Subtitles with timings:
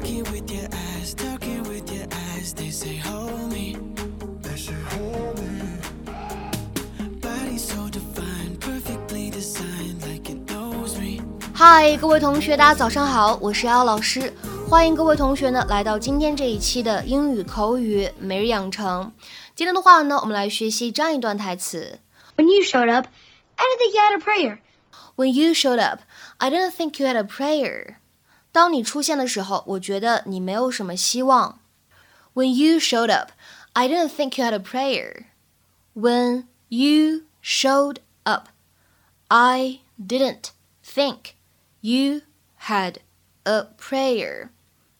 [0.00, 2.54] Talking with your eyes, talking with your eyes.
[2.54, 3.76] They say hold me,
[4.42, 5.78] they say hold me.
[7.20, 11.20] Body so defined, perfectly designed, like it knows me.
[11.52, 14.32] 嗨，各位同学，大家早上好，我是瑶老师，
[14.68, 19.12] 欢迎各位同学呢来到今天这一期的英语口语每日养成。
[19.54, 21.98] 今天的话呢，我们来学习这样一段台词
[22.36, 23.06] When you showed up,
[23.56, 24.58] I didn't think you had a prayer.
[25.16, 26.00] When you showed up,
[26.38, 27.96] I didn't think you had a prayer.
[28.52, 31.60] 当你出现的时候，我觉得你没有什么希望。
[32.34, 33.32] When you showed up,
[33.72, 35.26] I didn't think you had a prayer.
[35.94, 38.48] When you showed up,
[39.28, 40.50] I didn't
[40.84, 41.34] think
[41.80, 42.22] you
[42.62, 42.96] had
[43.44, 44.50] a prayer.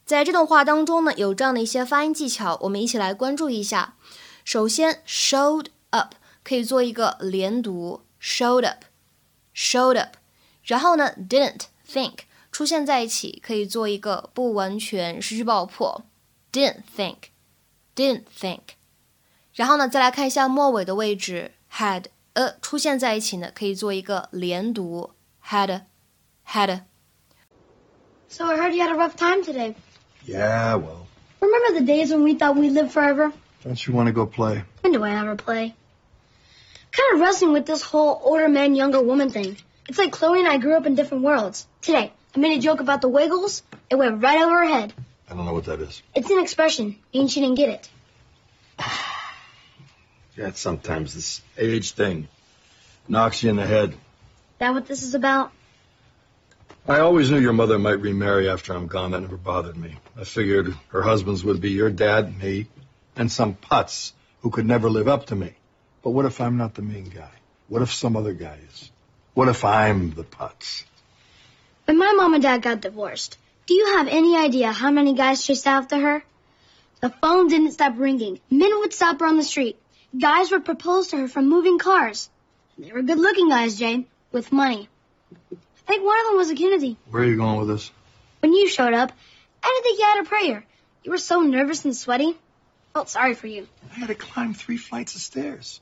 [0.05, 3.95] 在这段话当中呢，有这样的一些发音技巧，我们一起来关注一下。
[4.45, 10.17] 首先，showed up 可以做一个连读，showed up，showed up。
[10.63, 12.19] 然后呢，didn't think
[12.53, 16.05] 出现在一起，可以做一个不完全失去爆破，
[16.53, 18.61] didn't think，didn't think。
[19.55, 22.05] 然后呢，再来看一下末尾的位置，had
[22.35, 25.11] a 出现在一起呢，可以做一个连读，
[25.47, 26.83] had，had。
[28.29, 29.75] So I heard you had a rough time today.
[30.27, 31.07] Yeah, well,
[31.41, 33.33] Remember the days when we thought we'd live forever?
[33.67, 34.63] don't you want to go play?
[34.83, 35.75] When do I ever play?
[36.93, 39.57] Kind of wrestling with this whole older man, younger woman thing.
[39.89, 41.67] It's like Chloe and I grew up in different worlds.
[41.83, 43.64] Today, I made a joke about the Wiggles.
[43.90, 44.94] It went right over her head.
[45.30, 46.02] I don't know what that is.
[46.16, 47.90] It's an expression, and she didn't get it.
[50.38, 52.30] Yeah, sometimes this age thing
[53.06, 53.94] knocks you in the head.
[54.60, 55.52] That what this is about?
[56.88, 59.12] I always knew your mother might remarry after I'm gone.
[59.12, 59.98] That never bothered me.
[60.18, 62.68] I figured her husbands would be your dad, me,
[63.16, 65.54] and some putz who could never live up to me.
[66.02, 67.32] But what if I'm not the main guy?
[67.68, 68.90] What if some other guy is?
[69.34, 70.86] What if I'm the putz?
[71.86, 73.38] When my mom and dad got divorced,
[73.68, 76.24] do you have any idea how many guys chased after her?
[77.02, 78.40] The phone didn't stop ringing.
[78.50, 79.78] Men would stop her on the street.
[80.18, 82.30] Guys would propose to her from moving cars.
[82.78, 84.88] They were good looking guys, Jay, with money.
[85.52, 85.56] I
[85.88, 86.98] think one of them was a Kennedy.
[87.10, 87.92] Where are you going with this?
[88.40, 89.12] When you showed up,
[89.64, 90.66] I didn't think you had a prayer.
[91.04, 92.30] You were so nervous and sweaty.
[92.30, 93.68] I Felt sorry for you.
[93.92, 95.82] I had to climb three flights of stairs.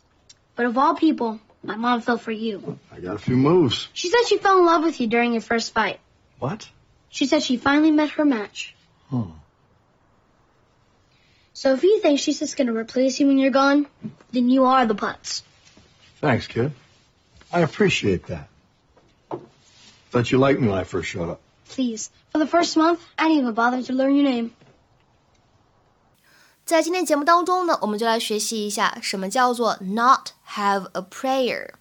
[0.55, 2.79] But of all people, my mom fell for you.
[2.91, 3.87] I got a few moves.
[3.93, 5.99] She said she fell in love with you during your first fight.
[6.39, 6.67] What?
[7.09, 8.75] She said she finally met her match.
[9.09, 9.31] Hmm.
[11.53, 13.87] So if you think she's just gonna replace you when you're gone,
[14.31, 15.41] then you are the putz.
[16.21, 16.71] Thanks, kid.
[17.51, 18.47] I appreciate that.
[20.11, 21.41] Thought you liked me when I first showed up.
[21.67, 22.09] Please.
[22.31, 24.53] For the first month, I didn't even bother to learn your name.
[26.69, 31.71] 在今天节目当中呢，我们就来学习一下什么叫做 not have a prayer。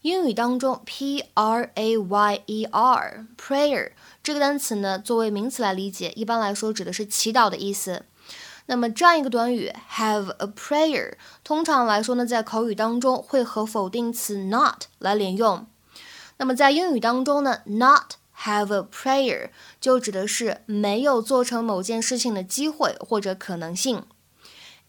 [0.00, 3.92] 英语当中，p r a y e r prayer
[4.24, 8.04] 这个单词呢，作为名词来理解，一般来说指的是祈祷的意思。
[8.66, 11.12] 那么这样一个短语 have a prayer，
[11.44, 15.64] 通常来说呢，在口语当中会和否定词 not 来连用。
[16.38, 19.50] 那么在英语当中呢，not have a prayer
[19.80, 24.04] 就指的是没有做成某件事情的机会或者可能性。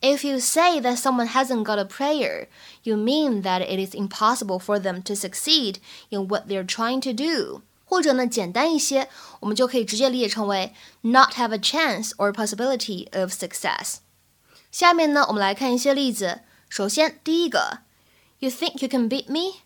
[0.00, 2.48] If you say that someone hasn't got a prayer,
[2.82, 5.76] you mean that it is impossible for them to succeed
[6.10, 7.62] in what they're trying to do.
[7.84, 9.08] 或者呢，简单一些，
[9.41, 10.72] 我们就可以直接理解成为
[11.03, 13.98] not have a chance or possibility of success。
[14.70, 16.41] 下面呢，我们来看一些例子。
[16.69, 17.80] 首先，第一个，
[18.38, 19.60] You think you can beat me?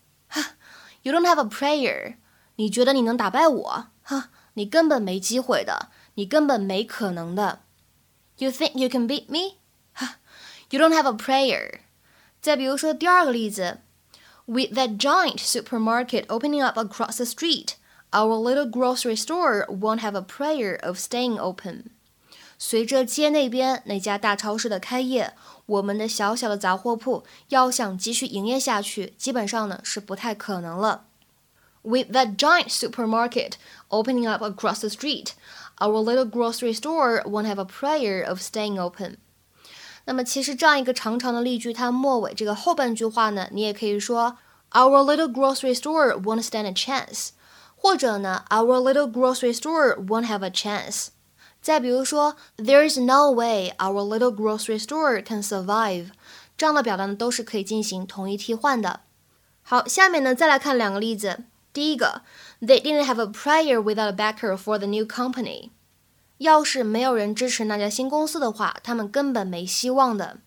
[1.03, 2.17] You don't have a prayer.
[2.57, 3.87] 你觉得你能打败我？
[4.03, 7.61] 哈，你根本没机会的，你根本没可能的。
[8.39, 9.59] You think you can beat me?
[10.71, 11.81] You don't have a prayer.
[12.41, 13.79] 再比如说第二个例子，
[14.47, 17.75] With that giant supermarket opening up across the street,
[18.11, 21.91] our little grocery store won't have a prayer of staying open.
[22.59, 25.35] 随着街那边那家大超市的开业，
[25.67, 31.05] 我们的小小的杂货铺要想继续营业下去，基本上呢是不太可能了。
[31.83, 33.53] With that giant supermarket
[33.91, 35.33] opening up across the street,
[35.79, 39.19] our little grocery store won't have a prayer of staying open.
[40.06, 44.38] 那么其实这样一个长长的例句，它末尾这个后半句话呢，你也可以说
[44.72, 47.30] Our little grocery store won't stand a chance，
[47.76, 51.10] 或者呢 Our little grocery store won't have a chance。
[51.62, 56.08] 再比如说，There is no way our little grocery store can survive，
[56.58, 59.02] 这样的表达呢都是可以进行同义替换的。
[59.62, 61.44] 好，下面呢再来看两个例子。
[61.72, 62.24] 第一个
[62.60, 65.70] ，They didn't have a prayer without a backer for the new company。
[66.41, 70.39] 要是没有人支持那家新公司的话，他们根本没希望的。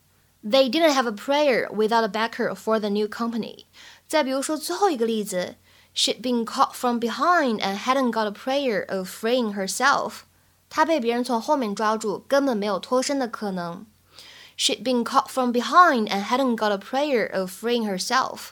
[0.44, 3.66] They didn't have a prayer without a backer for the new company。
[4.08, 5.56] 再比如说最后一个例子，
[5.96, 10.22] She'd been caught from behind and hadn't got a prayer of freeing herself。
[10.70, 13.86] 他被别人从后面抓住，根本没有脱身的可能。
[14.58, 18.52] She'd been caught from behind and hadn't got a prayer of freeing herself.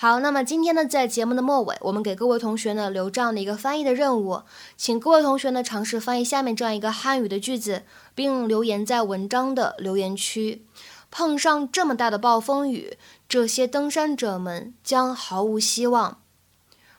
[0.00, 4.42] 好，那么今天呢，在节目的末尾，我们给各位同学呢留这样的一个翻译的任务，
[4.76, 7.82] 请各位同学呢尝试翻译下面这样一个汉语的句子，
[8.14, 10.64] 并留言在文章的留言区。
[11.10, 12.96] 碰上这么大的暴风雨，
[13.28, 16.18] 这些登山者们将毫无希望。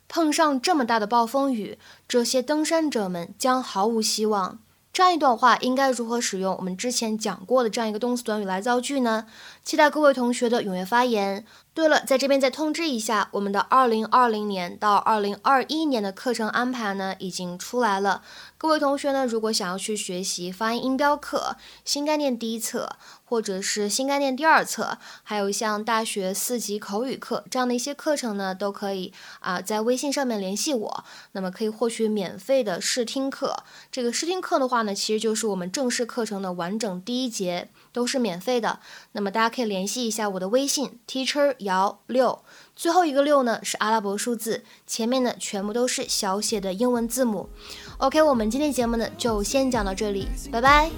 [0.10, 4.60] 碰上这么大的暴风雨，这些登山者们将毫无希望。
[5.00, 9.25] 这样一段话应该如何使用我们之前讲过的这样一个动词短语来造句呢？
[9.63, 11.46] 期待各位同学的踊跃发言。
[11.74, 18.24] 对了，在这边再通知一下，我们的二零二零年到二零二一年的课程安排呢已经出来了。
[18.61, 33.63] 各位同学呢，如果想要去学习发音音标课、新概念第一册，或者是新概念第二册，还有像大学四级口语课这样的一些课程呢，都可以啊在微信上面联系我，那么可以获取免费的试听课。
[33.89, 37.69] 这个试听课的话呢，其实就是我们正式课程的完整第一节。
[38.00, 38.80] 都是免费的，
[39.12, 42.42] 那么大家可以联系一下我的微信 teacher 姚六，
[42.78, 47.50] 最后一个六呢是阿拉伯数字，前面呢全部都是小写的英文字母。
[47.98, 50.90] OK，我们今天节目呢就先讲到这里，拜拜。